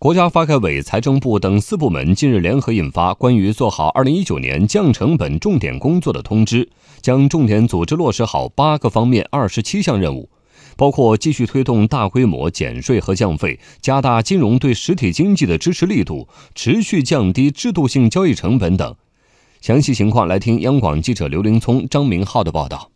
[0.00, 6.64] 国家发改委、财政部等四部门近日联合印发《关于做好2019年降成本重点工作的通知》，
[7.00, 10.30] 将重点组织落实好八个方面二十七项任务，
[10.76, 18.94] 包括继续推动大规模减税和降费，加大金融对实体经济的支持力度，持续降低制度性交易成本等。
[19.60, 22.92] 详细情况来听央广记者刘林聪、张明浩的报道。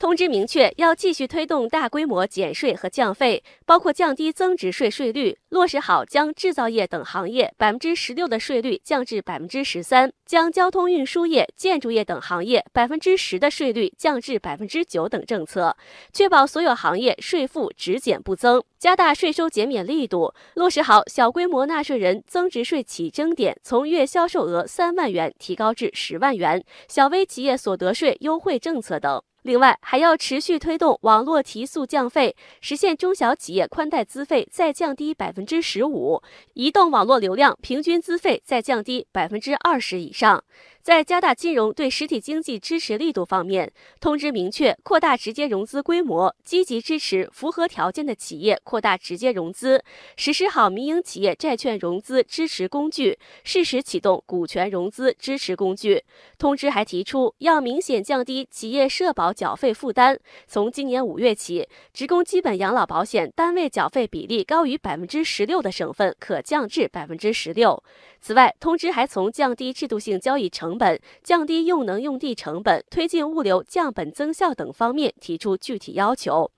[0.00, 15.76] 通知明确，要继续推动大规模减税和降费，包括降低增值税税率，落实好将制造业等行业百分之十六的税率降至百分之十三，将交通运输业、建筑业等行业百分之十的税率降至百分之九等政策，
[16.14, 29.22] 确保所有行业税负只减不增，加大税收减免力度，落实好小规模纳税人增值税起征点从月销售额三万元提高至十万元，小微企业所得税优惠政策等。
[29.42, 40.44] 另外，还要持续推动网络提速降费，实现中小企业宽带资费再降低百分之十五，移动网络流量平均资费再降低百分之二十以上。
[40.82, 49.84] 在加大金融对实体经济支持力度方面，通知明确扩大直接融资规模，积极支持符合条件的企业扩大直接融资，
[50.16, 56.02] 实施好民营企业债券融资支持工具，适时启动股权融资支持工具。
[56.38, 67.82] 通知还提出，要明显降低企业社保缴费负担，从今年五月起，职工基本养老保险单位缴费比例高于百分之十六的省份可降至百分之十六。
[68.20, 76.50] 此外，通知还从降低制度性交易成本降低用能用地成本，推进物流降本增效等方面提出具体要求。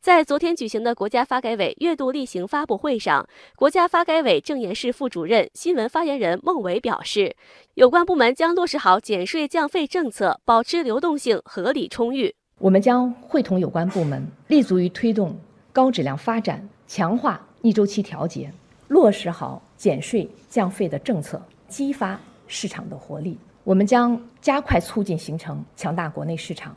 [0.00, 7.36] 在昨天举行的国家发改委月度例行发布会上，国家发改委政研室副主任、新闻发言人孟伟表示，
[7.74, 12.34] 有关部门将落实好减税降费政策，保持流动性合理充裕。
[12.58, 15.38] 我们将会同有关部门，立足于推动
[15.72, 18.52] 高质量发展，强化逆周期调节，
[18.90, 23.38] 落实好减税降费的政策，激发市场的活力。
[23.62, 26.74] 我们将加快促进形成强大国内市场，